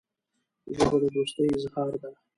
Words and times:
ژبه 0.75 0.97
د 1.01 1.03
دوستۍ 1.15 1.45
اظهار 1.57 1.93
ده 2.01 2.09